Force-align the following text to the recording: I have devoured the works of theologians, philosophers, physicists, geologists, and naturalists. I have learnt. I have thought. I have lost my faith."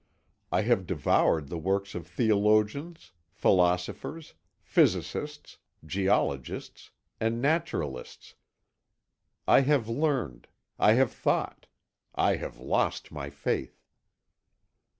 I 0.51 0.63
have 0.63 0.87
devoured 0.87 1.49
the 1.49 1.59
works 1.59 1.93
of 1.93 2.07
theologians, 2.07 3.11
philosophers, 3.29 4.33
physicists, 4.63 5.59
geologists, 5.85 6.89
and 7.19 7.39
naturalists. 7.39 8.33
I 9.47 9.59
have 9.61 9.87
learnt. 9.87 10.47
I 10.79 10.93
have 10.93 11.11
thought. 11.11 11.67
I 12.15 12.37
have 12.37 12.57
lost 12.57 13.11
my 13.11 13.29
faith." 13.29 13.79